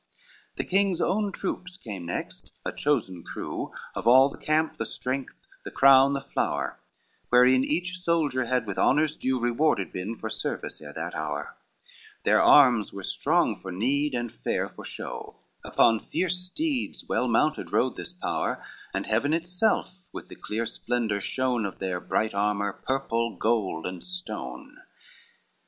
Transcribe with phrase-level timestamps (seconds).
[0.01, 4.85] XXIX The king's own troop come next, a chosen crew, Of all the camp the
[4.87, 6.79] strength, the crown, the flower,
[7.29, 11.55] Wherein each soldier had with honors due Rewarded been, for service ere that hour;
[12.23, 17.71] Their arms were strong for need, and fair for show, Upon fierce steeds well mounted
[17.71, 18.65] rode this power,
[18.95, 24.03] And heaven itself with the clear splendor shone Of their bright armor, purple, gold and
[24.03, 24.77] stone.